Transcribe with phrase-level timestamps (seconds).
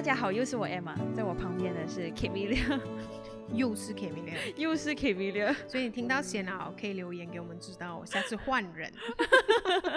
[0.00, 2.80] 家好，又是我 Emma，在我旁边的是 Kamilia，
[3.54, 5.54] 又是 k i m i l a 又是 Kamilia。
[5.68, 8.92] 所以你听到闲聊可以留言给我们知道，我下次换人。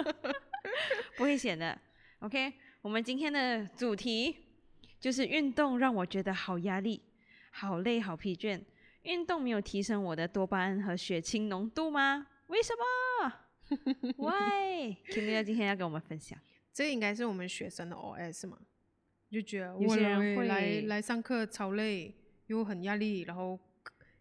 [1.16, 1.76] 不会显的。
[2.20, 4.36] OK，我们今天的主题
[5.00, 7.02] 就是运动让我觉得好压力、
[7.50, 8.60] 好累、好疲倦。
[9.02, 12.26] 运动没有提升我的多巴胺和血清浓度吗？
[12.48, 13.32] 为什么？
[14.18, 16.38] Why？Kamilia 今天要跟我们分享。
[16.72, 18.58] 这应该是我们学生的 OS 嘛？
[19.36, 22.14] 就觉得有些人会来来上课超累，
[22.46, 23.58] 又很压力，然后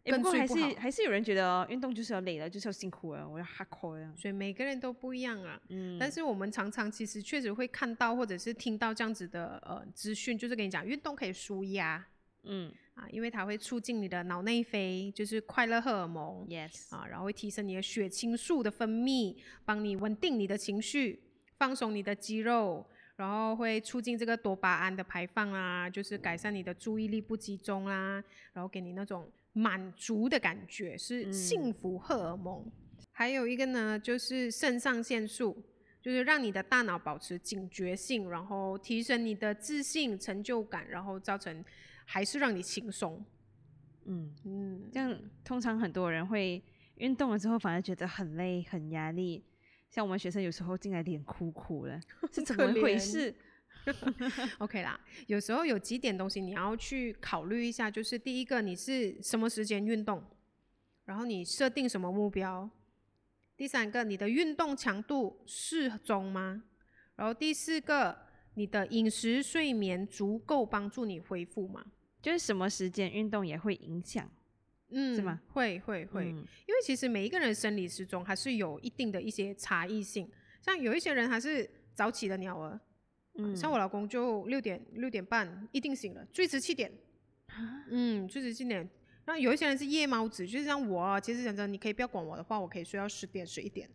[0.03, 4.13] 诶不过还是还是有人觉得哦运动就是要累了，就是要辛苦了，我要 hardcore 了。
[4.17, 5.57] 所以每个人都不一样啊。
[5.69, 12.05] 嗯，但是我们常常其实确实会看到或者是听到这样子的呃资讯，就是跟你讲运动可以舒压
[12.43, 21.23] 嗯啊，因为它会促进你的脑内啡，就是快乐荷尔蒙，yes，啊，然后会提升你的血清素的分泌，帮你稳定你的情绪，
[21.57, 22.85] 放松你的肌肉，
[23.15, 32.65] 然后会促进这个多巴胺的排放啊，就是改善你的注意力不集中啊，然后给你那种满足的感觉，是幸福荷尔蒙。
[33.11, 35.63] 还有一个呢，就是肾上腺素。
[36.01, 41.65] 就是让你的大脑保持警觉性，然后提升你的自信、成就感，然后造成
[42.05, 43.25] 还是让你轻松。
[44.03, 46.63] 嗯，嗯，这样通常很多人会
[46.97, 49.43] 运动了之后反而觉得很累、很压力。
[49.95, 51.97] 像我们学生有时候进来脸哭哭了，
[52.29, 53.33] 是怎么回事？
[54.59, 60.21] OK 啦，有时候有几点东西你要去考虑一下，就是第一个，你是什么时间运动，
[61.05, 62.69] 然后你设定什么目标；
[63.55, 66.63] 第三个，你的运动强度适中吗？
[67.15, 68.17] 然后第四个，
[68.55, 71.85] 你的饮食、睡眠足够帮助你恢复吗？
[72.21, 74.29] 就是什么时间运动也会影响，
[74.89, 75.41] 嗯，是吗？
[75.53, 76.37] 会会会，嗯
[76.67, 80.29] 因为其实每一个人生理时钟还是有一定的一些差异性，
[80.61, 82.79] 像有一些人还是早起的鸟儿，
[83.37, 86.91] 嗯，像我老公就六点六点半一定醒了，最迟七点。
[87.47, 88.89] 啊嗯，最迟七点。
[89.27, 93.89] 那有一些人是夜猫子，就是像我啊，其实讲真，你可以不要管我的话，我可以睡到十点十一点。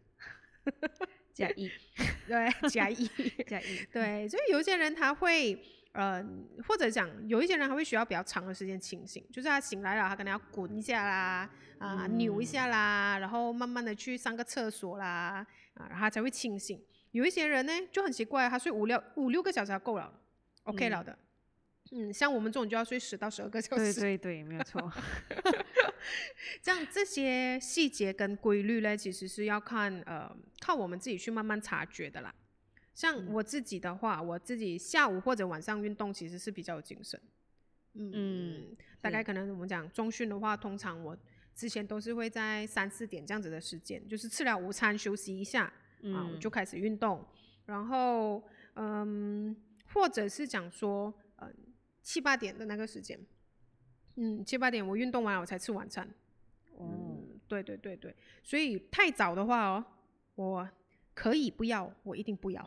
[1.32, 1.70] 加一
[2.26, 3.06] 对，加一。
[3.46, 5.56] 加一，对，所以有一些人他会，
[5.92, 6.24] 呃，
[6.66, 16.80] 或者讲有一些人还会需要比较长的时间清醒，就是他醒来了，他可能要滚一下啦，啊、扭一下啦，然后慢慢的去上个厕所啦，啊，然后他才会清醒。
[17.10, 20.12] 有一些人呢就很奇怪，他睡五六五六个小时他够了
[20.62, 21.18] ，OK 了的。
[21.92, 24.00] 嗯，像我们这种就要睡十到十二个小对时。
[24.00, 24.92] 对对，没有错。
[26.62, 30.30] 这样这些细节跟规律呢，其实是要看呃
[30.60, 32.32] 靠我们自己去慢慢察觉的啦。
[33.00, 37.18] 像我自己的话，我自己下午或者晚上运动其实是比较有精神。
[37.94, 41.16] 嗯嗯大概可能我们讲中训的话，通常我
[41.54, 45.72] 之前都是会在三四点这样子的时间，就是吃了午餐休息一下、啊，
[46.02, 46.38] 我嗯。
[46.38, 47.24] 就开始运动，
[47.64, 48.42] 然后
[48.74, 49.56] 嗯，
[49.94, 51.50] 或者是讲说嗯
[52.02, 53.18] 七八点的那个时间，
[54.16, 56.06] 嗯，七八点我运动完了我才吃晚餐。
[56.76, 59.84] 哦，嗯，对对对对，所以太早的话哦，
[60.34, 60.68] 我
[61.14, 62.62] 可以不要，我一定不要。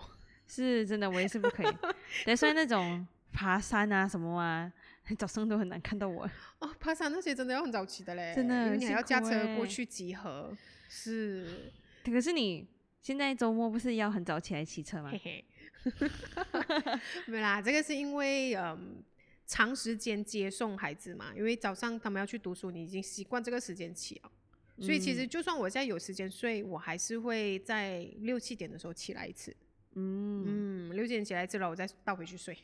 [0.48, 1.78] 是真的，我也是不可以。
[2.26, 4.72] 但是那种爬山啊什么啊，
[5.18, 6.30] 早上都很难看到我。
[6.60, 10.56] 哦，爬山那些真的要很早起的嘞，真的因为你还要驾车过去集合。
[10.90, 11.72] 是，
[12.06, 12.68] 可是你
[13.02, 15.44] 现在周末不是要很早起来骑车吗嘿？
[15.84, 16.10] 嘿，
[17.28, 19.04] 没啦，这个是因为嗯。
[19.46, 24.32] 长时间接送孩子嘛，因为早上他们要去读书，你已经习惯这个时间起了，
[24.80, 29.54] 所以其实就算我现在有时间睡，我还是会在六七点的时候起来一次。
[29.96, 32.58] 嗯，嗯，六点起来吃了，我再倒回去睡，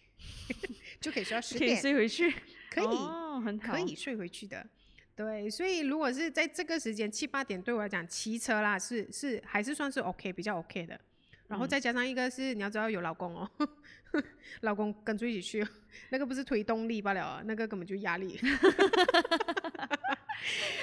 [0.99, 2.33] 就可以睡到十可以点，睡回去。
[2.69, 3.73] 可以、哦，很好。
[3.73, 4.65] 可以睡回去的。
[5.15, 10.99] 对，所以如果是在这个时间七八点，对我来讲骑车啦是是还是算是 OK，比较 OK 的。
[11.47, 13.49] 然后嗯再加上一个是你要知道有老公哦，
[14.61, 15.67] 老公跟着一起去，
[16.09, 18.39] 那个不是推动力罢了啊，那个根本就压力。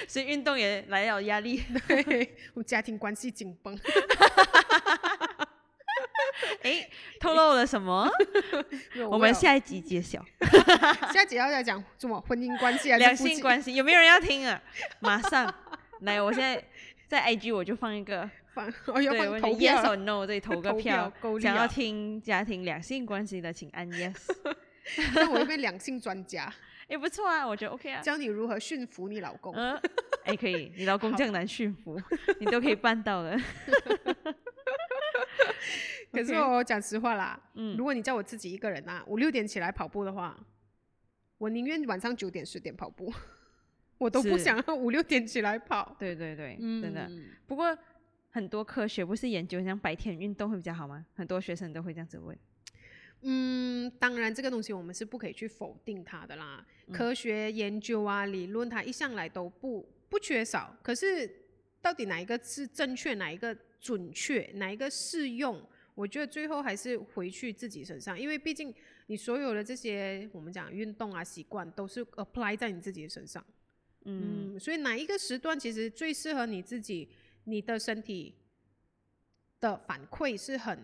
[0.06, 1.62] 所以运动也来了压力。
[1.88, 3.78] 对， 我家庭关系紧绷。
[6.66, 6.90] 诶，
[7.20, 8.08] 透露了什么？
[9.08, 10.24] 我们下一集揭晓。
[11.14, 14.60] 下一集要再讲什么婚姻关系还是两性关系有没有人要听啊？
[15.00, 15.52] 马上
[16.00, 16.62] 来，我现在
[17.06, 24.16] 在 IG 我就放一个，放哦要投票 yes or no，对，投个投票想要啊听家庭两性关系的，请按 yes。
[25.14, 26.52] 那我会变两性专家，
[26.88, 28.00] 也，不错啊，我觉得 OK 啊。
[28.02, 29.52] 教你如何驯服你老公。
[29.54, 29.76] 嗯，
[30.24, 32.00] 哎，可以，你老公这样难驯服，
[32.38, 33.36] 你都可以办到的。
[36.16, 40.38] 可是我讲实话啦，嗯如果你叫我自己一个人啊，五六点起来跑步的话，
[41.38, 43.12] 我宁愿晚上九点十点跑步，
[43.98, 45.94] 我都不想要五六点起来跑。
[45.98, 47.10] 对对对，嗯，真的。
[47.46, 47.76] 不过
[48.30, 51.04] 很多科学不是研究像白天运动会比较好吗？
[51.14, 52.36] 很多学生都会这样子问。
[53.22, 56.64] 嗯，当然这个东西我们是不可以去否定它的啦。
[56.92, 60.76] 科学研究啊、理论，它一向来都不不缺少。
[60.82, 61.28] 可是
[61.80, 65.60] 到底哪一个是正确，哪一个准确，哪一个适用？
[65.96, 68.72] 我觉得最后还是回去自己身上，因为毕竟
[69.06, 73.44] 你所有的这些我们讲运动啊习惯，都是 apply 在你自己的身上。
[74.04, 77.08] 嗯，所以哪一个时段其实最适合你自己，
[77.44, 78.34] 你的身体
[79.58, 80.78] 的反馈是很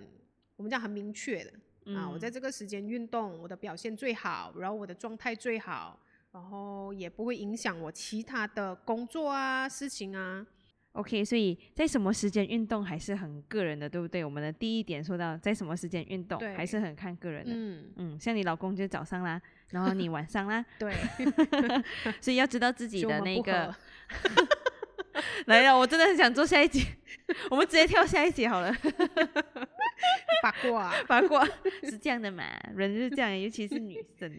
[0.57, 1.53] 我们讲很明确的。
[1.95, 6.01] 啊，我在这个时间运动，我的表现最好，然后我的状态最好，
[6.33, 10.47] 然后也不会影响我其他的工作啊、事情啊。
[10.93, 14.25] OK，所以在什么时间运动还是很个人的，对不对？
[14.25, 17.53] 我们的第一点说到，在什么时间运动还是很看个人的。
[17.55, 19.41] 嗯嗯，像你老公就早上啦，
[19.71, 20.65] 然后你晚上啦。
[20.79, 20.93] 对，
[22.21, 23.75] 所以要知道自己的那个。
[25.47, 26.87] 来了，我真的很想做下一集，
[27.51, 28.73] 我们直接跳下一集好了。
[30.43, 31.47] 八卦，八卦
[31.83, 32.45] 是这样的嘛？
[32.75, 34.31] 人就是这样，尤其是女生。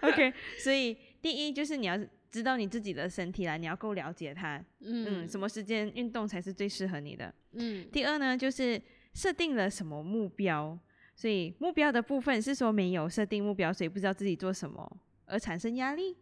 [0.00, 1.98] OK，所以第一就是你要
[2.34, 4.60] 知道你自己的身体啦，你要够了解它。
[4.80, 7.32] 嗯，什么时间运动才是最适合你的？
[7.52, 7.88] 嗯。
[7.92, 8.82] 第二呢，就是
[9.12, 10.76] 设定了什么目标，
[11.14, 16.16] 所以目标的部分是说没有设定目标，所以不知道自己做什么而产生压力，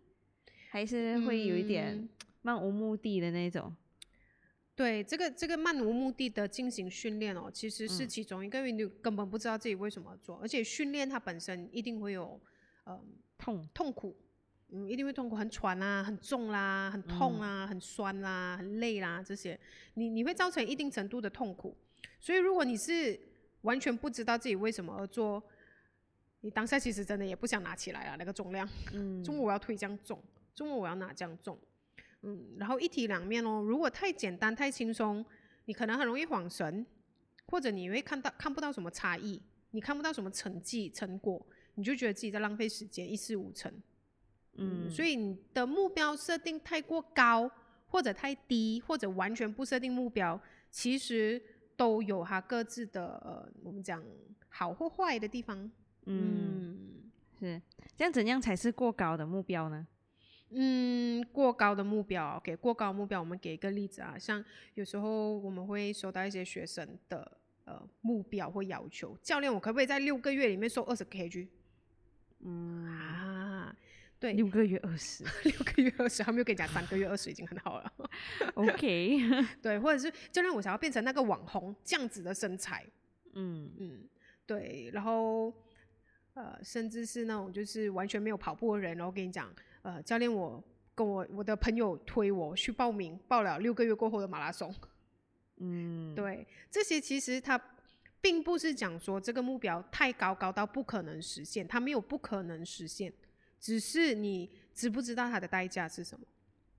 [0.69, 2.07] 还是会有一点
[2.43, 3.75] 漫无目的的那种。
[4.75, 12.41] 对这个这个漫无目的的进行训练哦，其实是其中一个，因为你根本不知道自己为什么做，而且训练它本身一定会有
[12.85, 13.01] 呃
[13.39, 14.15] 痛痛苦，
[14.75, 19.59] 嗯，一定会痛苦，很喘啊，很重啦，很痛啊，很酸啦，很累啦，这些
[19.95, 21.77] 你你会造成一定程度的痛苦。
[22.19, 23.19] 所以如果你是
[23.63, 25.43] 完全不知道自己为什么而做，
[26.41, 30.23] 你当下其实真的也不想拿起来啊那个重量，嗯， 中午我要推这样重，
[30.55, 31.59] 中午我要拿这样重。
[32.23, 33.61] 嗯，然后一体两面哦。
[33.61, 35.25] 如果太简单、太轻松，
[35.67, 36.87] 你可能很容易晃神，
[37.47, 39.43] 或者你会看到看不到什么差异，
[39.73, 43.71] 你看不到什么成绩、成果，你就觉得自己在浪费时间，一事无成。
[44.55, 47.51] 嗯，所以你的目标设定太过高，
[47.87, 50.41] 或者太低，或者完全不设定目标，
[50.71, 51.43] 其实
[51.77, 54.03] 都有它各自的呃，我们讲
[54.49, 55.71] 好或坏的地方。
[56.05, 57.61] 嗯，是
[57.97, 59.87] 这样，怎样才是过高的目标呢？
[60.51, 64.45] 嗯，过高的目标，给过高目标，我们给一个例子啊，像
[64.75, 71.49] 有时候我们会收到一些学生的呃目标或要求，教练，我可不可以在六个月里面瘦二十 kg？
[72.41, 73.42] 嗯啊，
[74.23, 77.93] 对，六个月二十， 六个月二十，他们又跟你讲三个月二十已经很好了。
[78.55, 79.19] OK，
[79.61, 82.87] 对，或者是教练，我想要变成那个网红这样子的身材。
[83.33, 84.05] 嗯嗯，
[84.47, 85.53] 对，然后
[86.35, 89.53] 呃，甚至是那种就是完全没有跑步的人，然后跟你讲。
[89.83, 90.63] 呃，教练，我
[90.95, 94.73] 跟我我的朋友推我去报名，报了六个月过后的马拉松。
[95.57, 97.61] 嗯，对，这些其实他
[98.21, 103.13] 并不是讲说这个目标太高，高到不可能实现，他没有不可能实现，
[103.63, 106.27] 只是你知不知道它的代价是什么？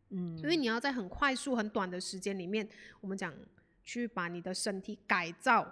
[0.10, 2.68] 嗯，因为你要在很快速、很短的时间里面，
[3.00, 3.34] 我们讲
[3.82, 5.66] 去把你的身体改造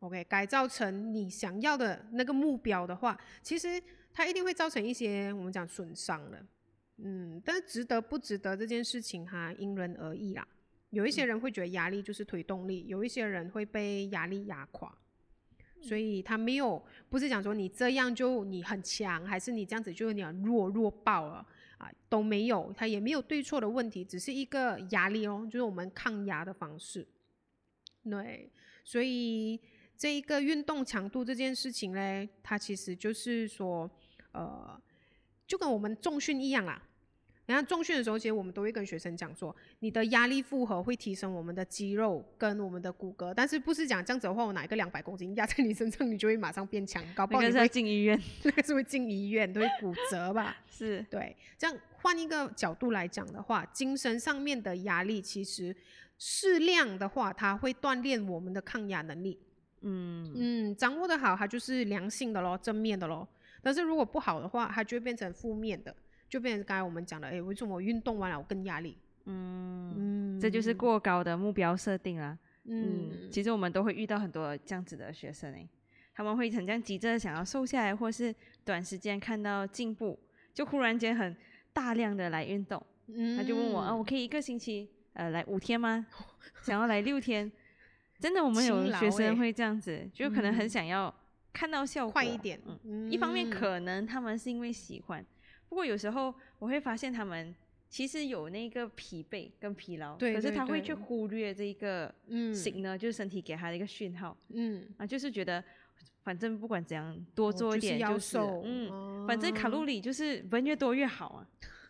[0.00, 3.80] ，OK，改造成你想要的那个目标的话，其实
[4.14, 6.44] 它一定会造成一些我们讲损伤的。
[6.96, 10.48] 嗯，但是值得不值得这件事情哈，因人而异啦。
[10.90, 14.96] 有一些人会觉得压力就是推动力，有一些人会被压力压垮，
[15.80, 21.46] 所以他没有不是讲说你这样就你很强，还是你这样子就你很弱弱爆了
[21.78, 27.06] 啊，都没有，他也没有对错的问题，只是一个压力哦，就是我们抗压的方式。
[28.04, 28.50] 对，
[28.84, 29.60] 所以
[29.96, 33.90] 这一个运动强度这件事情嘞，它其实就是说，
[34.32, 34.80] 呃。
[35.48, 36.82] 就跟我们重训一样啦，
[37.48, 50.56] 你看重训的时候，其实我们都会跟学生讲说，你的压力负荷会提升我们的肌肉跟我们的骨骼，但是不是讲这样子的话，我拿一个两百公斤压在你身上，你就会马上变强，搞不好你会进医院， 那个是会进医院，都会骨折吧？
[50.68, 51.36] 是对。
[51.56, 55.74] 这样换一个角度来讲的话，精神上面的压力其实
[56.18, 59.38] 适量的话，它会锻炼我们的抗压能力。
[59.82, 63.28] 嗯嗯，掌握的好，它就是良性的咯，正面的咯。
[63.62, 65.94] 但是如果不好的话，它就会变成负面的，
[66.28, 68.96] 就变成刚才我们讲的，哎，为什么我运动完了我更压力？
[69.26, 72.38] 嗯，这就是过高的目标设定啊。
[72.64, 75.68] 嗯，其实我们都会遇到很多这样子的学生哎，
[76.14, 80.18] 他们会很这样急着想要瘦下来，或是短时间看到进步，
[80.52, 81.36] 就忽然间很
[81.72, 82.84] 大量的来运动。
[83.36, 86.06] 他就问我啊，我可以一个星期呃来五天吗？
[86.62, 87.50] 想要来六天？
[88.18, 91.14] 真的，我们有学生会这样子，就可能很想要。
[91.52, 95.35] 看到效果快一点，嗯，一方面可能他们是因为喜欢，不
[95.76, 97.54] 过有时候我会发现他们
[97.88, 105.62] 其实有那个疲惫跟疲劳，对，可是他会去忽略这一个，嗯，行呢，就是身体给他的一个讯号，嗯，啊，就是觉得
[106.24, 111.46] 反正不管怎样，多哦做一就是要点就是嗯，反正卡路哦里就是人越多越好啊。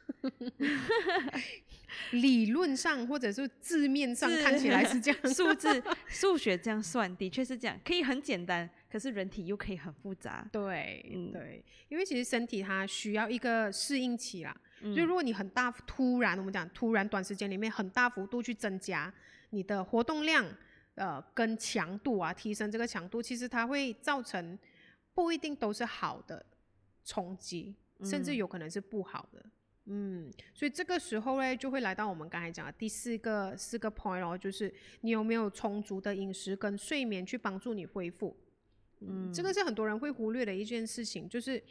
[2.12, 10.49] 理论上或者是字面上看起来是这样， 数字数学这样算，的确是这样，可以很简单，可是人体又可以很复杂。
[10.52, 14.57] 对、嗯对，因为其实身体它需要一个适应期啦。
[14.83, 19.12] 嗯就如果你很大突然，我们讲突然短时间里面很大幅度去增加
[19.50, 20.45] 你的活动量，
[20.97, 24.59] 呃，跟强度啊，提升这个强度，其实它会造成
[25.14, 26.45] 不一定都是好的
[27.07, 27.75] 冲击，
[28.05, 29.40] 甚至嗯有可能是不好的。
[29.43, 29.50] 嗯，
[30.52, 38.37] 所以这个时候呢，就会来到我们刚才讲的第四个四个 point 咯，就是你有没有充足的饮食跟睡眠去帮助你恢复。
[39.00, 41.62] 嗯，这个是很多人会忽略的一件事情，就是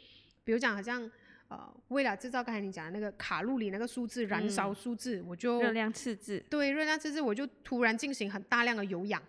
[0.44, 1.10] 比如讲，好像
[1.48, 9.22] 呃，为了制造刚才你讲的那个卡路里那个数字、燃烧数字，我就热量赤字，对热量赤字，我就突然进行很大量的有氧。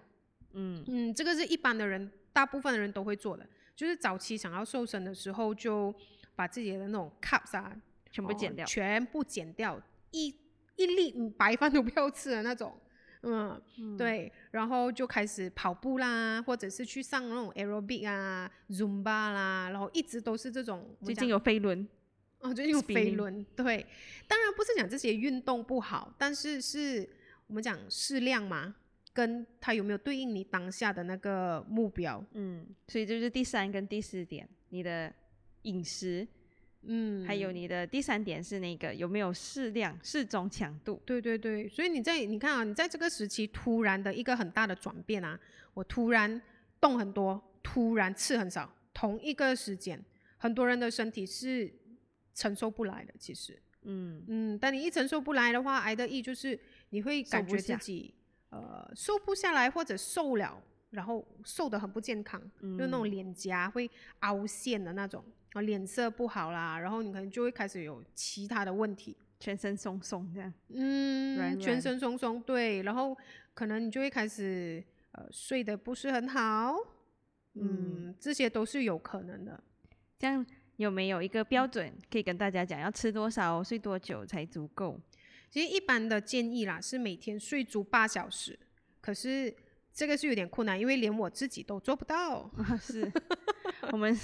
[0.54, 5.94] 嗯嗯，这个是一般的人，大部分的人都会做的，就是早期想要瘦身的时候，就
[6.36, 7.82] 把自己的那种 cups 啊哦
[8.18, 8.66] 全部剪掉。
[8.66, 9.82] 全部剪掉，
[10.12, 10.34] 一
[10.76, 12.76] 一粒嗯白饭都不要吃的那种。
[13.24, 13.60] 嗯，
[13.98, 20.96] 对，然后就开始跑步啦，或者是去上那种 aerobic 啊、zumba 啦，然后一直都是这种。
[21.04, 21.86] 最近有飞轮，
[22.40, 23.86] 哦，最近有飞轮，对，
[24.28, 27.10] 当然不是讲这些运动不好，但是是
[27.48, 28.76] 我们讲适量嘛，
[29.14, 32.24] 跟它有没有对应你当下的那个目标。
[32.34, 35.12] 嗯，所以就是第三跟第四点，你的
[35.64, 36.26] 饮食，
[36.90, 41.02] 嗯，还有你的第三点是那个有没有适量、适中强度。
[41.06, 45.40] 对对对，所以你在你看啊，你在这个时期突然的一个很大的转变啊，
[45.74, 46.42] 我突然
[46.80, 50.02] 动很多，突然吃很少，同一个时间，
[50.38, 51.72] 很多人的身体是
[52.34, 53.14] 承受不来的。
[53.20, 56.58] 其实，嗯嗯，当你一承受不来的话，挨的意就是
[56.92, 58.14] 你会感觉自己
[58.50, 63.90] 呃瘦不下来，或者瘦了，然后瘦的很不健康，就那种脸颊会
[64.20, 65.24] 凹陷的那种，
[65.62, 69.16] 脸色不好啦，然后你可能就会开始有其他的问题。
[69.40, 70.52] 全身松松这样。
[70.70, 73.16] 嗯，软全身松松，对，然后
[73.54, 76.74] 可能你就会开始呃睡得不是很好，
[77.54, 79.64] 嗯，这些都是有可能的。
[80.18, 80.44] 这样
[80.78, 85.00] 有没有一个标准可以跟大家讲，要吃多少、睡多久才足够？
[85.52, 88.58] 其实一般的建议啦是每天睡足八小时，
[89.00, 89.56] 可是
[89.98, 92.42] 这个是有点困难，因为连我自己都做不到。
[92.56, 93.12] 啊， 是
[93.92, 94.16] 我们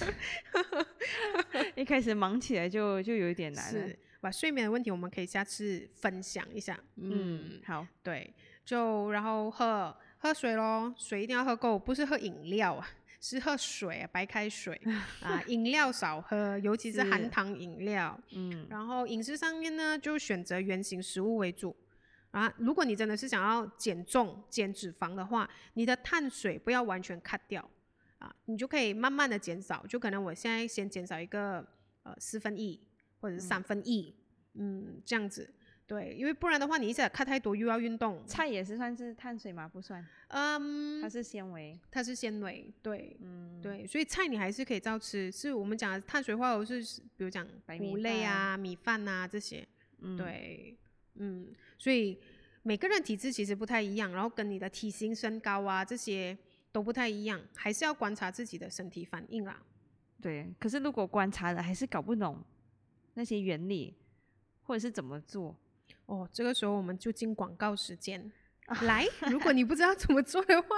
[1.74, 3.88] 一开始忙起来就就有一点难了。
[3.88, 6.80] 是，把睡眠的问题我们可以下次分享一下。
[6.98, 8.32] 嗯，好，对，
[8.63, 12.88] 就然后喝喝水咯，水一定要喝够，不是喝饮料啊，
[13.20, 14.80] 是喝水啊，白开水
[15.25, 18.15] 啊，饮料少喝，尤其是是含糖饮料。
[18.36, 21.75] 嗯然后饮食上面呢，就选择原形食物为主。
[22.33, 27.63] 啊，如果你真的是想要减重、减脂肪的话，你的碳水不要完全 cut 掉
[28.17, 29.85] 啊，你就可以慢慢的减少。
[29.87, 31.63] 就可能我现在先减少一个
[32.01, 32.79] 呃四分一
[33.19, 34.15] 或者是三分一，
[34.55, 35.47] 嗯这样子。
[35.85, 39.67] 对，因为不然的话，你一下 cut 太多又要运动，菜也是算是碳水吗？
[39.67, 41.77] 不算，嗯它，是纤维。
[41.91, 43.15] 它是纤维，对。
[43.19, 46.81] 嗯，对，所以菜你还是可以照吃，是我们讲的碳水化合物是，
[47.17, 47.45] 比如讲
[47.77, 49.67] 谷类啊、米饭啊这些，
[49.99, 50.75] 嗯，对，
[51.15, 52.17] 嗯，所以
[52.61, 56.37] 每个人体质其实不太一样，然后跟你的体型、身高啊这些
[56.71, 59.61] 都不太一样，还是要观察自己的身体反应啦。
[60.21, 60.49] 对。
[60.57, 62.41] 可是如果观察了还是搞不懂
[63.15, 63.93] 那些原理，
[64.61, 65.53] 或者是怎么做，
[66.05, 68.31] 哦，这个时候我们就进广告时间。
[68.83, 70.69] 来，如果你不知道怎么做的话，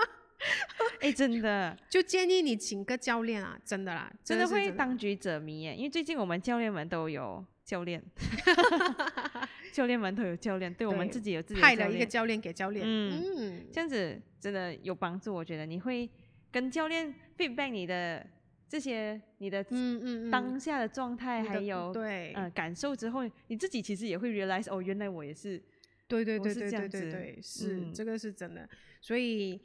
[1.01, 5.75] 哎，真的，就建议你请个教练啊，真的啦，真的是会当局者迷耶。
[5.75, 8.03] 因为最近我们教练们都有教练，
[9.75, 13.23] 教练们都有教练，对我们自己有自己的派了一个教练给教练，嗯。
[13.35, 13.65] 嗯。
[13.73, 15.33] 这样子真的有帮助。
[15.33, 16.09] 我觉得你会
[16.49, 18.25] 跟教练 feedback 你的
[18.69, 25.61] 这些你的嗯嗯嗯，当下的状态，还有对，呃感受之后，你自己其实也会 realize 哦，原来我也是
[26.07, 27.93] 对对对对对对对，是、嗯。
[27.93, 28.69] 这个是真的，
[29.01, 29.59] 所以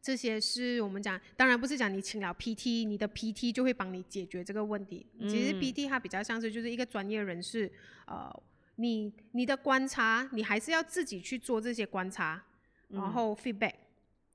[0.00, 5.06] 这些是我们讲，当然不是讲你请了 PT，你的 PT 就会帮你解决这个问题。
[5.28, 5.60] 其实嗯。
[5.60, 7.70] PT 它比较像是就是一个专业人士，
[8.06, 8.32] 呃，
[8.78, 12.42] 你你的观察，你还是要自己去做这些观察，
[12.88, 13.74] 然嗯后 feedback，、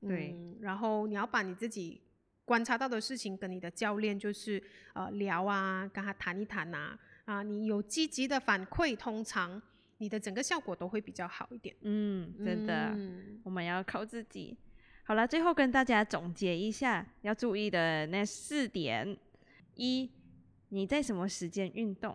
[0.01, 1.99] 对嗯，然后你要把你自己。
[2.45, 9.61] 观察到的事情跟你的教练就是呃聊啊，跟他谈一谈呐、啊，你有积极的反馈，通常
[9.99, 11.73] 你的整个效果都会比较好一点。
[11.83, 12.89] 嗯，真的。
[12.89, 14.57] 嗯我们要靠自己。
[15.05, 19.17] 好了，最后跟大家总结一下要注意的那四点：
[19.75, 20.11] 一，
[20.67, 22.13] 你在什么时间运动；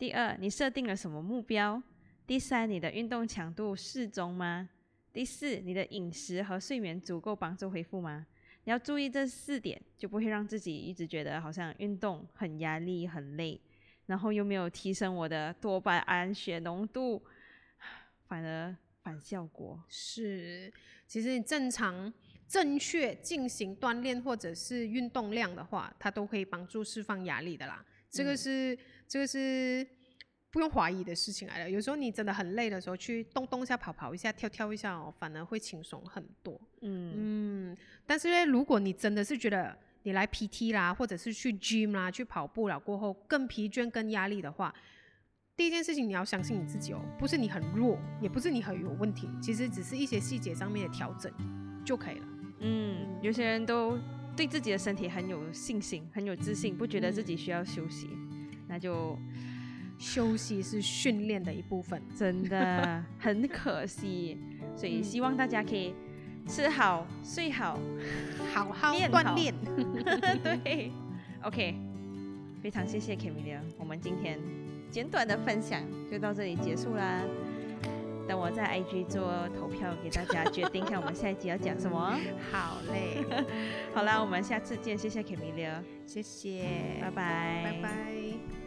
[0.00, 1.78] 第二，你设定了什么目标；
[2.26, 4.66] 第三，你的运动强度适中吗？
[5.12, 8.26] 第四，你的饮食和睡眠足够帮助恢复吗？
[8.64, 13.60] 你要注意这四点，就不会让自己一直觉得好像运动很压力、很累，
[14.06, 17.22] 然后又没有提升我的多巴胺血浓度，
[18.26, 19.78] 反而反效果。
[19.86, 20.72] 是，
[21.06, 22.10] 其实你正常、
[22.48, 27.84] 正确进行锻炼或者是运动量的话，它都可以帮助释放压力的啦。
[28.08, 28.76] 这个是，
[29.10, 29.84] 这个是
[30.52, 31.68] 不用怀疑的事情来了。
[31.68, 36.58] 有时候你真的很累的时候，去动动一下、跑跑一下、跳跳一下哦，反而会轻松很多。
[36.82, 37.76] 嗯嗯，
[38.06, 44.72] 但是呢，如果你真的是觉得你来 PT 啦，或者是去 gym 啦，去跑步了过后更疲倦、更压力的话，
[45.56, 51.32] 第一件事情你要相信你自己哦，不是你很弱，也不是你很有问题，其实只是一些细节上面的调整
[51.84, 52.26] 就可以了。
[52.60, 53.98] 嗯，有些人都
[54.36, 58.08] 对自己的身体很有信心、很有自信，不觉得自己需要休息，
[58.70, 59.18] 那就
[59.98, 62.00] 休息是训练的一部分。
[62.16, 64.38] 真的 很可惜。
[64.76, 65.92] 所以希望大家可以
[66.46, 67.78] 吃好、睡好，
[68.54, 69.52] 好好锻炼。
[70.64, 70.90] 对
[71.42, 71.74] ，OK，
[72.62, 74.38] 非常谢谢 Camila，我们今天
[74.88, 77.20] 简短的分享就到这里结束啦。
[78.28, 82.16] 等我在 IG 做投票给大家决定，看我们下一集要讲什么。
[82.52, 83.24] 好嘞，
[83.92, 88.59] 好啦，我们下次见，谢谢 Camila，谢谢，拜拜，拜拜。